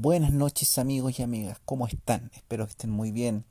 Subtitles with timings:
[0.00, 2.30] Buenas noches amigos y amigas, ¿cómo están?
[2.32, 3.44] Espero que estén muy bien.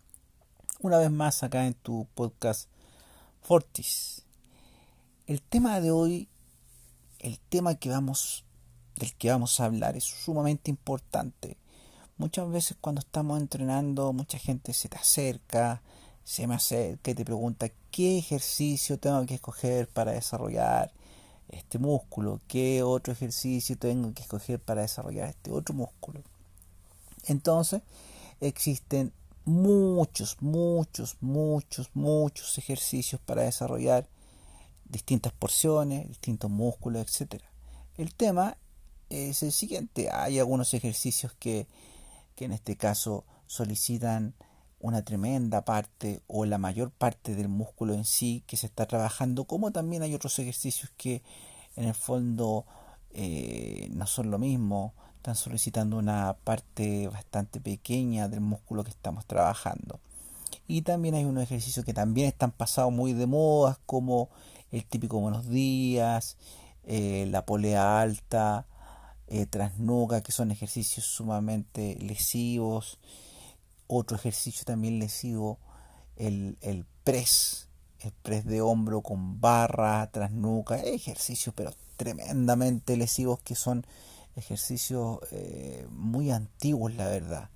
[0.79, 2.69] Una vez más acá en tu podcast
[3.41, 4.23] Fortis.
[5.25, 6.29] El tema de hoy,
[7.19, 8.45] el tema que vamos,
[8.95, 11.57] del que vamos a hablar es sumamente importante.
[12.17, 15.81] Muchas veces cuando estamos entrenando, mucha gente se te acerca,
[16.23, 20.93] se me acerca y te pregunta qué ejercicio tengo que escoger para desarrollar
[21.49, 26.23] este músculo, qué otro ejercicio tengo que escoger para desarrollar este otro músculo.
[27.25, 27.81] Entonces,
[28.39, 29.13] existen
[29.45, 34.07] muchos, muchos, muchos, muchos ejercicios para desarrollar
[34.85, 37.41] distintas porciones, distintos músculos, etc.
[37.97, 38.57] El tema
[39.09, 40.09] es el siguiente.
[40.11, 41.67] Hay algunos ejercicios que,
[42.35, 44.35] que en este caso solicitan
[44.79, 49.45] una tremenda parte o la mayor parte del músculo en sí que se está trabajando,
[49.45, 51.23] como también hay otros ejercicios que
[51.75, 52.65] en el fondo
[53.11, 59.25] eh, no son lo mismo, están solicitando una parte bastante pequeña del músculo que estamos
[59.25, 59.99] trabajando.
[60.67, 64.29] Y también hay unos ejercicios que también están pasados muy de moda, como
[64.71, 66.37] el típico buenos días,
[66.83, 68.65] eh, la polea alta,
[69.27, 72.99] eh, trasnuca, que son ejercicios sumamente lesivos.
[73.87, 75.59] Otro ejercicio también lesivo,
[76.15, 77.67] el, el press,
[77.99, 83.85] el press de hombro con barra, trasnuca, ejercicios pero tremendamente lesivos que son
[84.37, 87.49] ejercicios eh, muy antiguos, la verdad,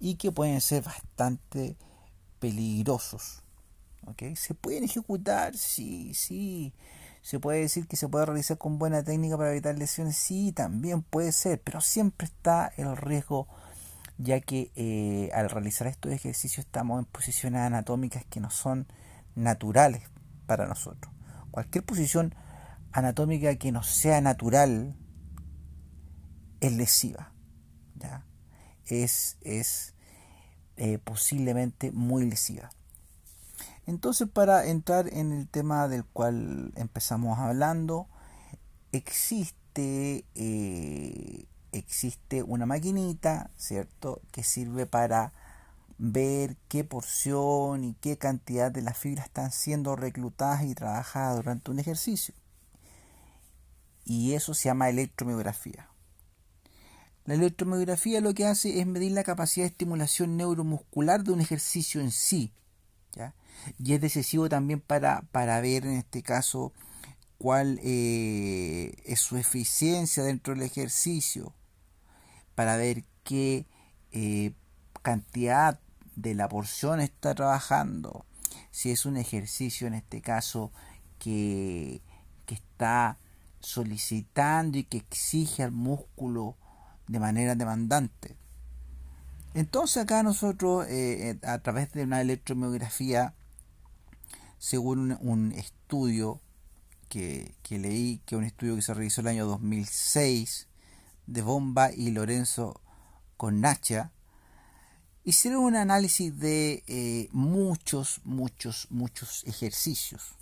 [0.00, 1.76] y que pueden ser bastante
[2.40, 3.42] peligrosos.
[4.36, 5.56] ¿Se pueden ejecutar?
[5.56, 6.74] Sí, sí.
[7.22, 10.16] ¿Se puede decir que se puede realizar con buena técnica para evitar lesiones?
[10.16, 13.48] Sí, también puede ser, pero siempre está el riesgo,
[14.18, 18.86] ya que eh, al realizar estos ejercicios estamos en posiciones anatómicas que no son
[19.34, 20.02] naturales
[20.46, 21.12] para nosotros.
[21.50, 22.34] Cualquier posición
[22.92, 24.94] anatómica que no sea natural
[26.66, 27.32] es lesiva.
[27.96, 28.24] ¿ya?
[28.86, 29.94] Es, es
[30.76, 32.70] eh, posiblemente muy lesiva.
[33.86, 38.08] Entonces, para entrar en el tema del cual empezamos hablando,
[38.92, 45.32] existe, eh, existe una maquinita, ¿cierto?, que sirve para
[45.98, 51.70] ver qué porción y qué cantidad de las fibras están siendo reclutadas y trabajadas durante
[51.70, 52.34] un ejercicio.
[54.04, 55.88] Y eso se llama electromiografía.
[57.24, 62.00] La electromiografía lo que hace es medir la capacidad de estimulación neuromuscular de un ejercicio
[62.00, 62.52] en sí.
[63.12, 63.34] ¿ya?
[63.78, 66.72] Y es decisivo también para, para ver en este caso
[67.38, 71.54] cuál eh, es su eficiencia dentro del ejercicio,
[72.54, 73.66] para ver qué
[74.12, 74.52] eh,
[75.02, 75.80] cantidad
[76.16, 78.24] de la porción está trabajando,
[78.70, 80.72] si es un ejercicio en este caso
[81.18, 82.02] que,
[82.46, 83.18] que está
[83.60, 86.56] solicitando y que exige al músculo
[87.08, 88.36] de manera demandante.
[89.54, 93.34] Entonces acá nosotros, eh, eh, a través de una electromiografía,
[94.58, 96.40] según un, estudio
[97.08, 100.68] que, leí, que un estudio que se realizó el año 2006,
[101.26, 102.80] de Bomba y Lorenzo
[103.52, 104.10] Nacha
[105.22, 110.34] hicieron un análisis de eh, muchos, muchos, muchos ejercicios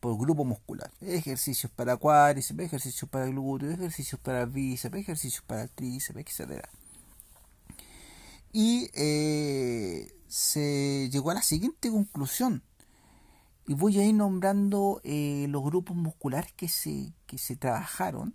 [0.00, 0.90] por grupo muscular.
[1.00, 6.64] Ejercicios para cuádriceps, ejercicios para glúteo, ejercicios para bíceps, ejercicios para tríceps, etc.
[8.52, 12.62] Y eh, se llegó a la siguiente conclusión.
[13.66, 18.34] Y voy a ir nombrando eh, los grupos musculares que se, que se trabajaron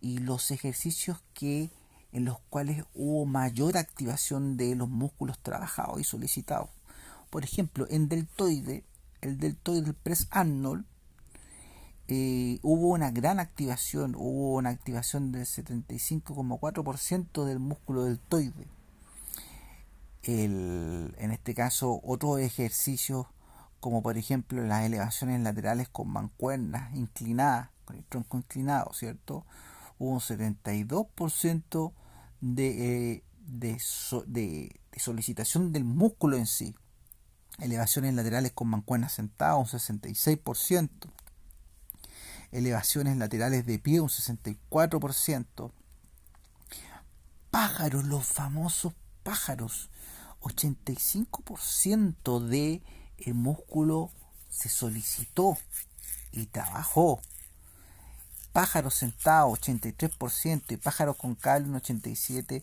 [0.00, 1.70] y los ejercicios que
[2.12, 6.68] en los cuales hubo mayor activación de los músculos trabajados y solicitados.
[7.30, 8.84] Por ejemplo, en deltoide
[9.22, 10.84] el deltoide del press Arnold,
[12.08, 18.66] eh, hubo una gran activación, hubo una activación del 75,4% del músculo deltoide.
[20.22, 23.26] El, en este caso, otros ejercicios,
[23.80, 29.46] como por ejemplo las elevaciones laterales con mancuernas inclinadas, con el tronco inclinado, ¿cierto?
[29.98, 31.92] Hubo un 72%
[32.40, 33.78] de, eh, de,
[34.26, 36.74] de, de solicitación del músculo en sí
[37.60, 40.88] elevaciones laterales con mancuernas sentadas un 66%,
[42.50, 45.72] elevaciones laterales de pie un 64%,
[47.50, 49.90] pájaros, los famosos pájaros,
[50.40, 52.82] 85% de
[53.18, 54.10] el músculo
[54.48, 55.56] se solicitó
[56.32, 57.20] y trabajó.
[58.52, 62.62] Pájaros sentados 83% y pájaros con cable un 87%.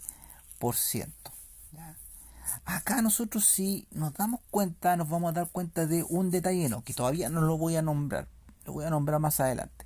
[2.65, 6.93] Acá nosotros si nos damos cuenta, nos vamos a dar cuenta de un detalle, que
[6.93, 8.27] todavía no lo voy a nombrar,
[8.65, 9.85] lo voy a nombrar más adelante.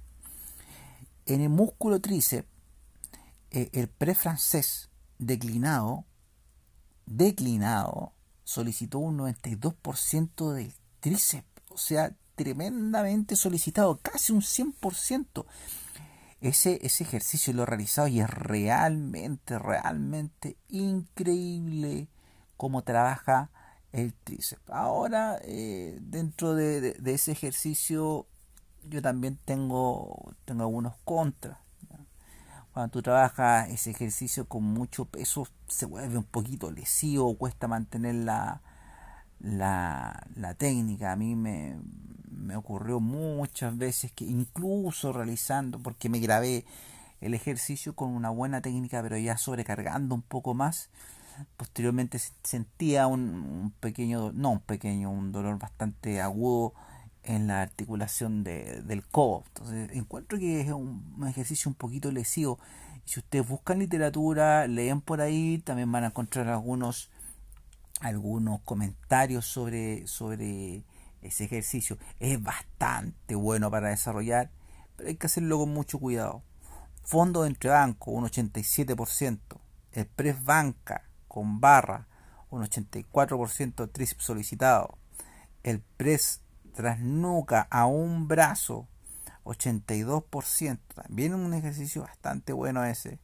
[1.25, 2.47] En el músculo tríceps,
[3.51, 6.05] eh, el pre-francés, declinado,
[7.05, 8.13] declinado,
[8.43, 15.45] solicitó un 92% del tríceps, o sea, tremendamente solicitado, casi un 100%.
[16.41, 22.09] Ese, ese ejercicio lo he realizado y es realmente, realmente increíble
[22.57, 23.49] cómo trabaja
[23.91, 24.69] el tríceps.
[24.69, 28.27] Ahora, eh, dentro de, ese ejercicio,
[28.83, 31.57] yo también tengo, tengo algunos contras.
[32.73, 38.15] Cuando tú trabajas ese ejercicio con mucho peso, se vuelve un poquito lesivo, cuesta mantener
[38.15, 38.61] la,
[39.39, 41.11] la, técnica.
[41.11, 41.77] A mí me,
[42.31, 46.65] me ocurrió muchas veces que incluso realizando, porque me grabé
[47.21, 50.89] el ejercicio con una buena técnica, pero ya sobrecargando un poco más,
[51.57, 56.73] posteriormente sentía un, pequeño, no un pequeño, un dolor bastante agudo
[57.23, 59.43] en la articulación de, del codo.
[59.47, 62.59] Entonces encuentro que es un, ejercicio un poquito lesivo.
[63.05, 67.09] Si ustedes buscan literatura, leen por ahí, también van a encontrar algunos
[67.99, 70.83] algunos comentarios sobre, sobre
[71.21, 71.97] ese ejercicio.
[72.19, 74.51] Es bastante bueno para desarrollar,
[74.95, 76.43] pero hay que hacerlo con mucho cuidado.
[77.03, 79.39] Fondo de entrebanco, un 87%.
[79.91, 81.03] El press banca,
[81.33, 82.05] con barra,
[82.51, 84.99] un 84% tríceps solicitado.
[85.63, 86.41] El press
[86.75, 88.87] tras nuca a un brazo,
[89.43, 90.77] 82%.
[90.93, 93.17] También un ejercicio bastante bueno ese.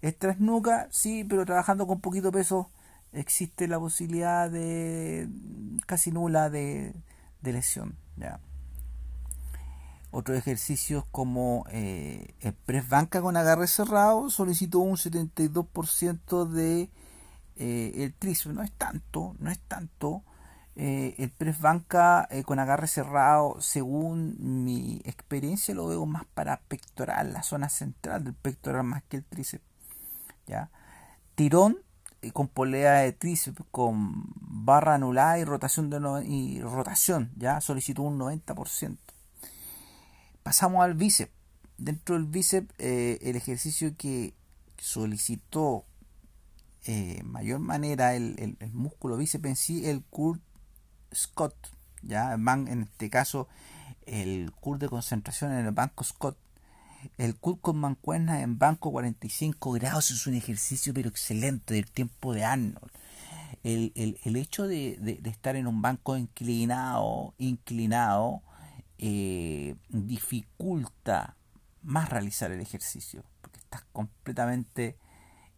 [0.00, 2.70] El tras nuca, sí, pero trabajando con poquito peso
[3.12, 5.28] existe la posibilidad de
[5.84, 6.94] casi nula de,
[7.42, 7.98] lesión.
[8.16, 8.40] ¿ya?
[10.12, 16.88] Otros ejercicios como eh, el press banca con agarre cerrado solicitó un 72% de
[17.56, 20.24] eh, el tríceps no es tanto, no es tanto.
[20.76, 26.60] Eh, el press banca eh, con agarre cerrado, según mi experiencia, lo veo más para
[26.62, 29.64] pectoral, la zona central del pectoral más que el tríceps.
[30.46, 30.70] ¿ya?
[31.34, 31.78] Tirón
[32.32, 38.18] con polea de tríceps, con barra anulada y rotación, de y rotación, ya solicitó un
[38.18, 38.96] 90%.
[40.42, 41.32] Pasamos al bíceps.
[41.76, 44.34] Dentro del bíceps, el ejercicio que
[44.78, 45.84] solicitó
[46.86, 50.42] eh, mayor manera el, músculo bíceps en sí, el Kurt
[51.14, 51.54] Scott,
[52.02, 53.48] ya en este caso
[54.06, 56.36] el Kurt de concentración en el banco Scott,
[57.18, 62.34] el Kurt con mancuerna en banco 45 grados es un ejercicio pero excelente del tiempo
[62.34, 62.90] de Arnold.
[63.62, 68.42] El, hecho de, estar en un banco inclinado, inclinado,
[68.98, 71.36] eh, dificulta
[71.82, 74.98] más realizar el ejercicio, porque estás completamente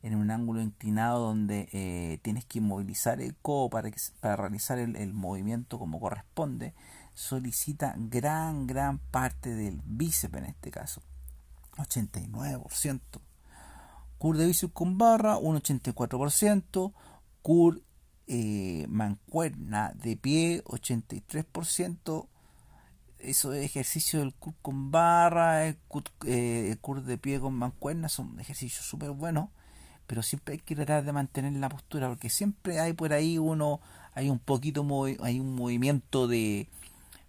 [0.07, 5.13] en un ángulo inclinado donde eh, tienes que inmovilizar el codo para, para realizar el,
[5.13, 6.75] movimiento como corresponde,
[7.13, 11.03] solicita gran, gran parte del bíceps en este caso,
[11.77, 13.01] 89%.
[14.19, 16.93] Cur de bíceps con barra, un 84%.
[17.43, 17.83] Cur
[18.29, 22.29] eh, mancuerna de pie, 83%.
[23.19, 27.55] Eso de ejercicio del cur con barra, el cur, eh, el cur de pie con
[27.55, 29.49] mancuerna son ejercicios súper buenos
[30.07, 33.81] pero siempre hay que tratar de mantener la postura porque siempre hay por ahí uno
[34.15, 34.87] hay un poquito
[35.23, 36.69] hay un movimiento de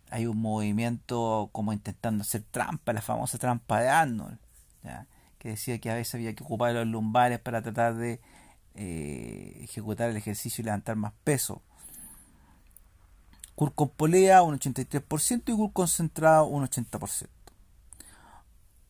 [0.09, 4.37] hay un movimiento como intentando hacer trampa la famosa trampa de Arnold
[5.39, 8.19] que decía que a veces había que ocupar los lumbares para tratar de
[8.75, 11.61] eh, ejecutar el ejercicio y levantar más peso.
[13.55, 17.27] Cur con polea un 83% y cur concentrado un 80%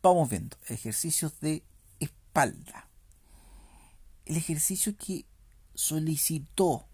[0.02, 1.64] vamos viendo ejercicios de
[2.00, 2.87] espalda
[4.28, 5.26] el ejercicio que
[5.74, 6.88] solicitó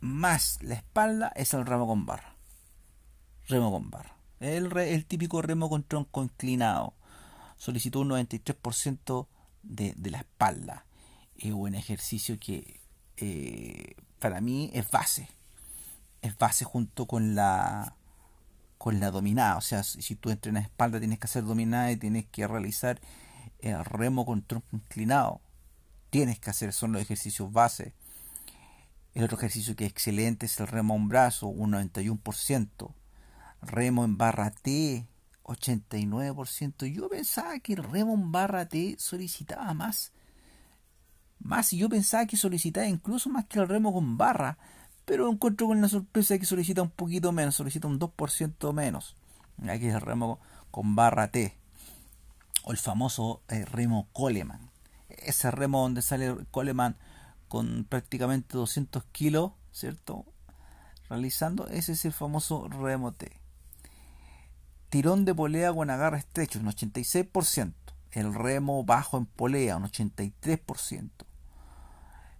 [0.00, 2.36] más la espalda es el remo con barra.
[3.48, 4.16] Remo con barra.
[4.38, 6.94] El, el típico remo con tronco inclinado.
[7.56, 9.26] Solicitó un 93%
[9.62, 10.86] de, de, la espalda.
[11.36, 12.80] Es un ejercicio que
[13.16, 15.28] eh, para mí es base.
[16.22, 17.96] Es base junto con la
[18.78, 19.56] con la dominada.
[19.56, 23.00] O sea, si tú entrenas espalda tienes que hacer dominada y tienes que realizar
[23.60, 25.40] el remo con tronco inclinado
[26.10, 27.94] tienes que hacer son los ejercicios base.
[29.14, 32.92] El otro ejercicio que es excelente es el remo a un brazo, un 91%.
[33.62, 35.06] Remo en barra T,
[35.44, 36.86] 89%.
[36.92, 40.12] Yo pensaba que el remo en barra T solicitaba más.
[41.38, 44.58] Más, yo pensaba que solicitaba incluso más que el remo con barra.
[45.06, 49.16] Pero encuentro con la sorpresa que solicita un poquito menos, solicita un 2% menos.
[49.62, 51.56] Aquí es el remo con barra T.
[52.64, 54.75] O el famoso eh, remo Coleman
[55.18, 56.96] ese remo donde sale Coleman
[57.48, 60.24] con prácticamente 200 kilos, ¿cierto?
[61.08, 63.30] Realizando, ese es el famoso remo T.
[64.88, 67.72] Tirón de polea con agarre estrecho, un 86%.
[68.12, 71.10] El remo bajo en polea, un 83%.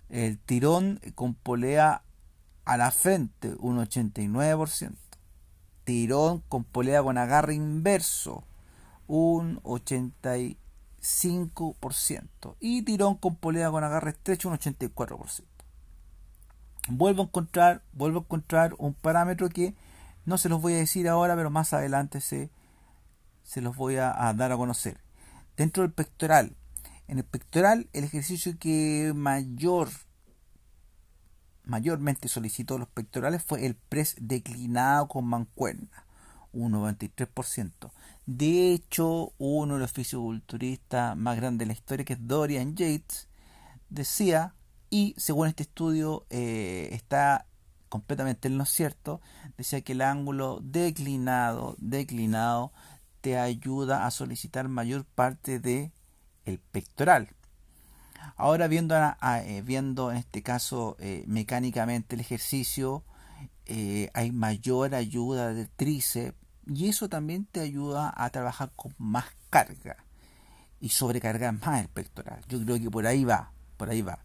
[0.09, 2.03] El tirón con polea
[2.65, 4.95] a la frente, un 89%.
[5.85, 8.45] Tirón con polea con agarre inverso,
[9.07, 9.61] un
[11.07, 12.57] 85%.
[12.61, 15.45] Y tirón con polea con agarre estrecho, un 84%.
[16.89, 19.75] Vuelvo a encontrar, vuelvo a encontrar un parámetro que
[20.25, 22.51] no se los voy a decir ahora, pero más adelante se,
[23.43, 25.01] se los voy a, a dar a conocer.
[25.57, 26.55] Dentro del pectoral,
[27.09, 29.89] en el pectoral, el ejercicio que mayor
[31.65, 36.07] mayormente solicitó los pectorales fue el press declinado con mancuerna,
[36.53, 37.91] un 93%.
[38.27, 43.29] De hecho, uno de los fisiculturistas más grandes de la historia, que es Dorian Yates,
[43.89, 44.53] decía,
[44.91, 47.47] y según este estudio eh, está
[47.89, 49.21] completamente en lo cierto,
[49.57, 52.73] decía que el ángulo declinado, declinado,
[53.21, 55.93] te ayuda a solicitar mayor parte de
[56.45, 57.29] el pectoral.
[58.37, 63.05] Ahora viendo, eh, viendo en este caso eh, mecánicamente el ejercicio,
[64.15, 69.97] hay mayor ayuda del tríceps y eso también te ayuda a trabajar con más carga
[70.81, 72.43] y sobrecargar más el pectoral.
[72.49, 74.19] Yo creo que por ahí va, por ahí va.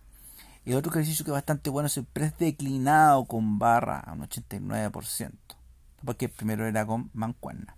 [0.66, 4.22] El otro ejercicio que es bastante bueno es el press declinado con barra a un
[4.22, 5.32] 89%,
[6.06, 7.76] porque primero era con mancuerna,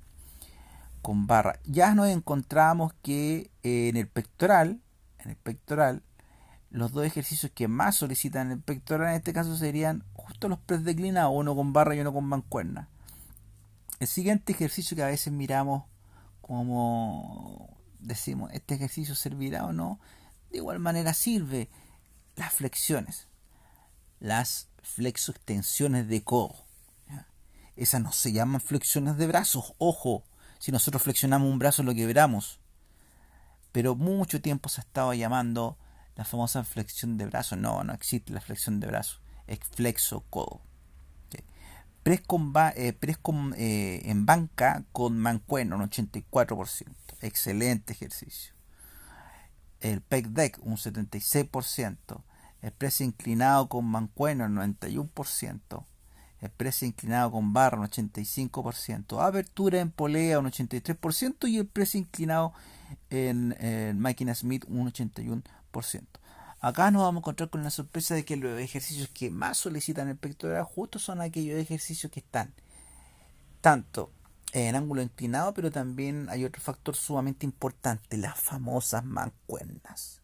[1.02, 1.60] con barra.
[1.64, 4.82] Ya nos encontramos que en el pectoral,
[5.20, 6.04] en el pectoral,
[6.72, 10.84] los dos ejercicios que más solicitan el pectoral en este caso serían justo los press
[10.84, 12.90] declinados, uno con barra y uno con mancuerna.
[14.00, 15.84] El siguiente ejercicio que a veces miramos
[16.44, 20.00] como decimos, ¿este ejercicio servirá o no?
[20.52, 21.70] De igual manera sirve
[22.36, 23.28] las flexiones,
[24.20, 26.56] las flexoextensiones de codo.
[27.78, 30.26] Esas no se llaman flexiones de brazos, ojo,
[30.60, 32.60] si nosotros flexionamos un brazo lo quebramos.
[33.72, 35.78] Pero mucho tiempo se estaba llamando
[36.16, 37.56] la famosa flexión de brazo.
[37.56, 39.20] No, no existe la flexión de brazo.
[39.48, 40.62] Es flexo codo.
[42.06, 42.98] Eh,
[43.56, 46.88] eh, en banca con mancuerna, un 84%.
[47.22, 48.54] Excelente ejercicio.
[49.80, 52.24] El pec deck, un 76%.
[52.62, 55.86] El press inclinado con mancuerna, un 91%.
[56.42, 59.26] El press inclinado con barra, un 85%.
[59.26, 61.50] Apertura en polea, un 83%.
[61.50, 62.54] Y el press inclinado
[63.10, 65.44] en, en máquina Smith, un 81%.
[66.64, 70.08] Acá nos vamos a encontrar con la sorpresa de que los ejercicios que más solicitan
[70.08, 72.54] el pectoral justo son aquellos ejercicios que están
[73.60, 74.14] tanto
[74.54, 80.22] en ángulo inclinado, pero también hay otro factor sumamente importante, las famosas mancuernas.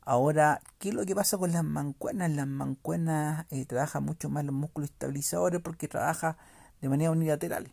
[0.00, 2.32] Ahora, ¿qué es lo que pasa con las mancuernas?
[2.32, 6.36] Las mancuernas eh, trabajan mucho más los músculos estabilizadores porque trabaja
[6.80, 7.72] de manera unilateral.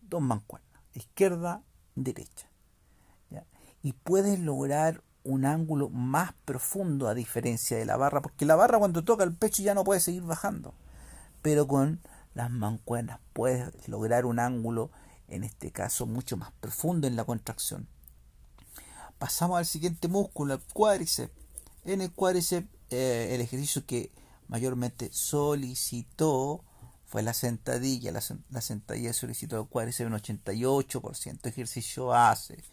[0.00, 1.62] Dos mancuernas, izquierda,
[1.94, 2.46] derecha.
[3.82, 8.78] Y puedes lograr un ángulo más profundo a diferencia de la barra, porque la barra
[8.78, 10.74] cuando toca el pecho ya no puede seguir bajando,
[11.42, 12.00] pero con
[12.34, 14.90] las mancuernas puedes lograr un ángulo,
[15.28, 17.86] en este caso, mucho más profundo en la contracción.
[19.18, 21.32] Pasamos al siguiente músculo, el cuádriceps.
[21.84, 24.10] En el cuádriceps, eh, el ejercicio que
[24.48, 26.64] mayormente solicitó
[27.06, 28.12] fue la sentadilla.
[28.12, 31.46] La, la sentadilla solicitó el cuádriceps un 88%.
[31.46, 32.64] Ejercicio hace.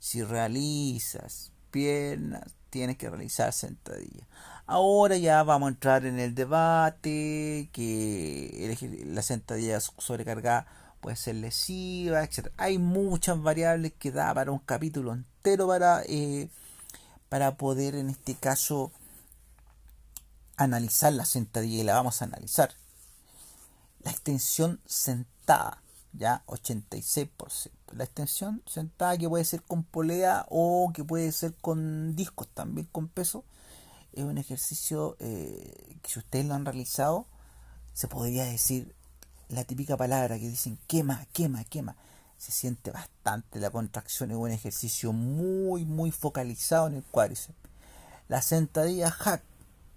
[0.00, 4.28] Si realizas piernas, tienes que realizar sentadillas.
[4.66, 10.66] Ahora ya vamos a entrar en el debate que la sentadilla sobrecargada
[11.00, 12.48] puede ser lesiva, etc.
[12.56, 16.48] Hay muchas variables que da para un capítulo entero para, eh,
[17.28, 18.92] para poder en este caso
[20.56, 22.72] analizar la sentadilla y la vamos a analizar.
[24.04, 27.81] La extensión sentada ya 86%.
[27.92, 32.88] La extensión sentada que puede ser con polea o que puede ser con discos también
[32.90, 33.44] con peso
[34.12, 37.26] es un ejercicio eh, que si ustedes lo han realizado
[37.92, 38.94] se podría decir
[39.48, 41.96] la típica palabra que dicen quema, quema, quema.
[42.38, 47.56] Se siente bastante la contracción, es un ejercicio muy, muy focalizado en el cuádriceps.
[48.28, 49.42] La sentadilla hack,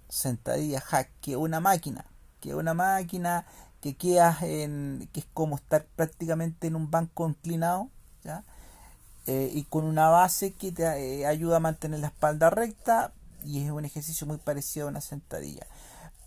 [0.09, 2.05] sentadilla hack, que es una máquina,
[2.41, 3.45] que es una máquina
[3.85, 7.91] que quedas en, que es como estar prácticamente en un banco inclinado,
[9.27, 13.13] eh, y con una base que te eh, ayuda a mantener la espalda recta
[13.43, 15.67] y es un ejercicio muy parecido a una sentadilla.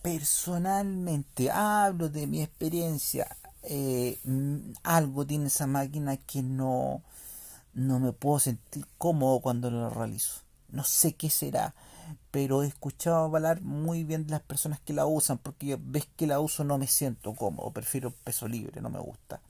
[0.03, 7.03] Personalmente, hablo de mi experiencia, eh, mm, algo tiene esa máquina que no,
[7.75, 10.43] no me puedo sentir cómodo cuando lo realizo.
[10.69, 11.75] No sé qué será
[12.31, 16.27] pero he escuchado hablar muy bien de las personas que la usan, porque ves que
[16.27, 19.41] la uso no me siento cómodo, prefiero peso libre, no me gusta.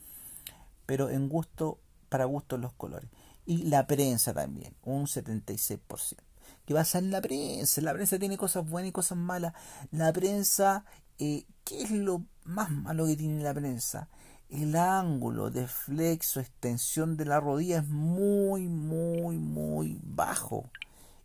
[0.86, 3.10] Pero en gusto, para gusto los colores.
[3.46, 6.16] Y la prensa también, un 76%.
[6.64, 7.80] ¿Qué pasa en la prensa?
[7.80, 9.54] La prensa tiene cosas buenas y cosas malas.
[9.90, 10.84] La prensa,
[11.18, 14.08] eh, ¿qué es lo más malo que tiene la prensa?
[14.50, 20.70] El ángulo de flexo, extensión de la rodilla es muy, muy, muy bajo.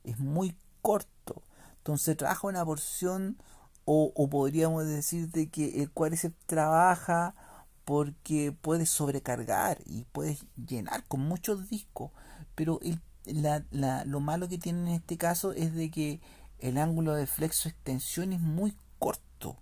[0.03, 1.41] Es muy corto.
[1.77, 3.37] Entonces trabaja una porción
[3.85, 7.35] o, podríamos decir de que el cuádriceps trabaja
[7.83, 12.11] porque puede sobrecargar y puede llenar con muchos discos,
[12.55, 12.79] pero
[13.25, 16.21] lo malo que tiene en este caso es de que
[16.59, 19.57] el ángulo de flexo extensión es muy corto,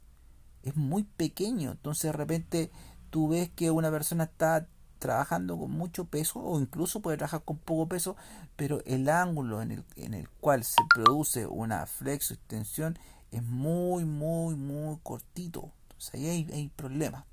[0.61, 2.71] es muy pequeño, entonces de repente
[3.09, 4.67] tú ves que una persona está
[5.01, 8.15] trabajando con mucho peso o incluso puede trabajar con poco peso,
[8.55, 12.97] pero el ángulo en el, en el cual se produce una flexo extensión
[13.31, 15.71] es muy, muy, muy cortito.
[15.83, 17.25] Entonces ahí hay, hay problemas.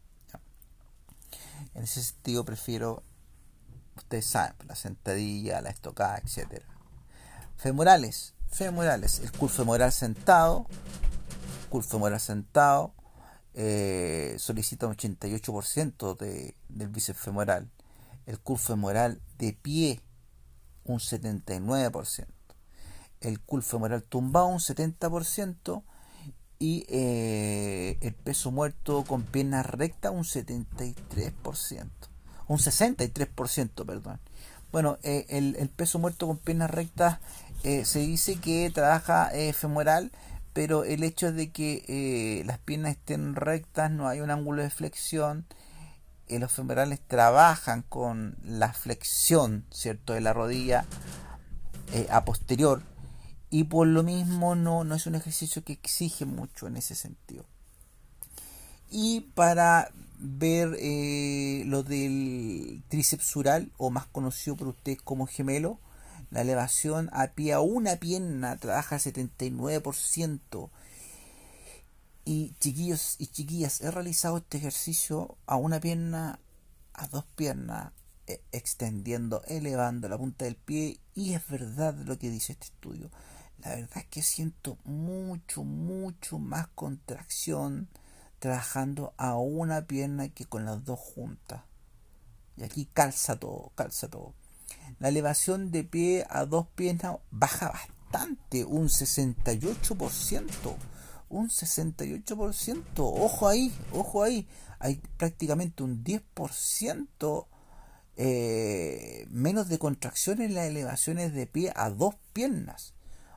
[1.74, 3.02] En ese sentido prefiero,
[3.96, 6.62] ustedes saben, la sentadilla, la estocada, etc.
[7.58, 10.66] Femorales, femorales, el curso femoral sentado,
[11.68, 12.94] curso femoral sentado,
[13.60, 17.68] eh, solicita un 88% de, del bíceps femoral.
[18.24, 20.00] El curso femoral de pie,
[20.84, 22.26] un 79%.
[23.20, 25.82] El curso femoral tumbado, un 70%
[26.60, 31.90] y eh, el peso muerto con piernas rectas un 73%,
[32.46, 34.20] un 63%, perdón.
[34.70, 37.18] Bueno, eh, el, peso muerto con piernas rectas
[37.64, 40.12] se dice que trabaja femoral,
[40.58, 45.46] pero el hecho de que las piernas estén rectas, no hay un ángulo de flexión,
[46.28, 50.84] los femorales trabajan con la flexión, ¿cierto?, de la rodilla
[52.10, 52.82] a posterior,
[53.50, 57.44] y por lo mismo no, no es un ejercicio que exige mucho en ese sentido.
[58.90, 63.32] Y para ver eh, lo del tríceps
[63.76, 65.78] o más conocido por ustedes como gemelo,
[66.30, 70.70] la elevación a pie a una pierna trabaja 79%.
[72.24, 76.38] Y chiquillos y chiquillas, he realizado este ejercicio a una pierna,
[76.92, 77.92] a dos piernas,
[78.26, 81.00] e, extendiendo, elevando la punta del pie.
[81.14, 83.10] Y es verdad lo que dice este estudio
[83.62, 87.88] la verdad es que siento mucho, mucho más contracción
[88.38, 91.62] trabajando a una pierna que con las dos juntas.
[92.56, 94.34] Y aquí calza todo, calza todo.
[94.98, 100.48] La elevación de pie a dos piernas baja bastante, un 68%.
[101.30, 102.82] Un 68%.
[102.96, 104.48] Ojo ahí, ojo ahí.
[104.78, 107.46] Hay prácticamente un 10%
[108.16, 112.94] eh, menos de contracción en las elevaciones de pie a dos piernas.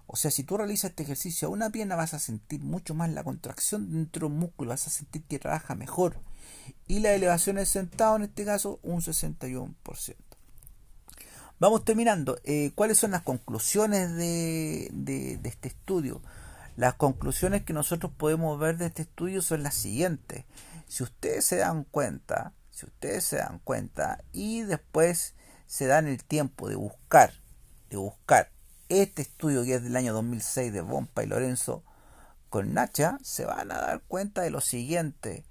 [0.08, 3.10] O sea, si tú realizas este ejercicio a una pierna vas a sentir mucho más
[3.12, 6.17] la contracción dentro del músculo, vas a sentir que trabaja mejor.
[6.88, 10.30] Y la elevación del sentado, en este caso, un 61%.
[11.62, 12.39] Vamos terminando.
[12.43, 16.19] Eh, ¿Cuáles son las conclusiones de, de, este estudio?
[16.76, 20.45] Las conclusiones que nosotros podemos ver de este estudio son las siguientes.
[20.88, 25.36] Si ustedes se dan cuenta, si ustedes se dan cuenta y después
[25.67, 27.32] se dan el tiempo de buscar,
[27.91, 28.50] de buscar
[28.89, 31.84] este estudio que es del año 2006 de Bompa y Lorenzo
[32.50, 35.45] con Nacha, se van a dar cuenta de lo siguiente.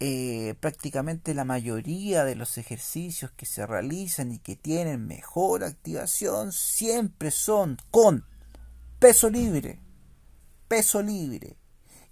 [0.00, 6.52] Eh, prácticamente la mayoría de los ejercicios que se realizan y que tienen mejor activación
[6.52, 8.24] siempre son con
[9.00, 9.80] peso libre.
[10.68, 11.56] Peso libre.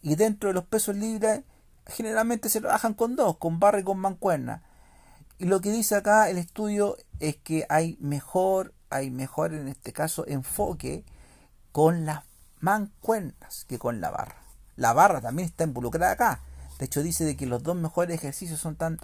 [0.02, 1.42] Y dentro de los pesos libres
[1.86, 4.64] generalmente se trabajan con dos, con barra y con mancuerna.
[5.38, 9.92] Y lo que dice acá el estudio es que hay mejor hay mejor en este
[9.92, 11.04] caso enfoque
[11.72, 12.24] con las
[12.60, 14.42] mancuernas que con la barra.
[14.76, 16.40] La barra también está involucrada acá.
[16.78, 18.98] De hecho dice de que los dos mejores ejercicios son tan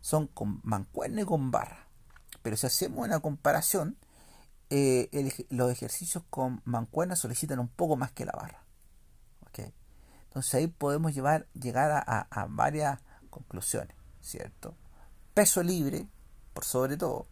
[0.00, 1.88] son con mancuerna y con barra.
[2.42, 3.96] Pero si hacemos una comparación,
[4.70, 5.10] eh,
[5.50, 8.64] los ejercicios con mancuerna solicitan un poco más que la barra.
[10.28, 14.76] Entonces ahí podemos llevar, llegar a, varias conclusiones, ¿cierto?
[15.34, 16.06] Peso libre,
[16.52, 17.26] por sobre todo,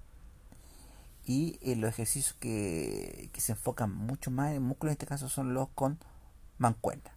[1.24, 5.54] y eh, los ejercicios que, se enfocan mucho más en músculos en este caso son
[5.54, 5.98] los con
[6.58, 7.10] mancuerna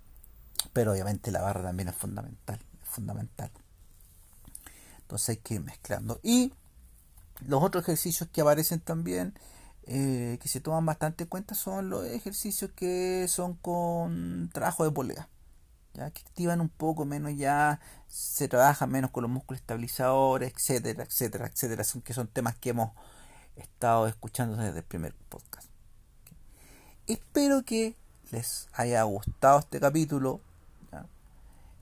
[0.73, 2.59] pero obviamente la barra también es fundamental
[2.89, 3.51] fundamental
[5.01, 6.53] entonces hay que ir mezclando y
[7.45, 9.33] los otros ejercicios que aparecen también
[9.83, 14.91] eh, que se toman bastante en cuenta son los ejercicios que son con trabajo de
[14.91, 15.29] polea
[15.93, 21.03] ya que activan un poco menos ya se trabaja menos con los músculos estabilizadores etcétera
[21.03, 22.91] etcétera etcétera son que son temas que hemos
[23.59, 25.69] estado escuchando desde el primer podcast.
[27.07, 27.95] Espero que
[28.31, 30.41] les haya gustado este capítulo.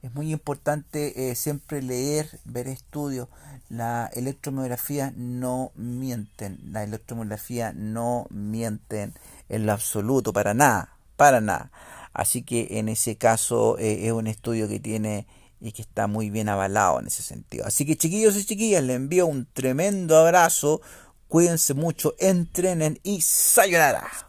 [0.01, 3.27] Es muy importante eh, siempre leer, ver estudios.
[3.69, 6.59] La electromiografía no mienten.
[6.71, 9.13] La electromiografía no mienten
[9.49, 10.97] en lo absoluto, para nada.
[11.15, 11.71] para nada.
[12.13, 15.27] Así que en ese caso eh, es un estudio que tiene
[15.59, 17.65] y que está muy bien avalado en ese sentido.
[17.65, 20.81] Así que chiquillos y chiquillas, les envío un tremendo abrazo,
[21.27, 24.26] cuídense mucho, entrenen y sayonara.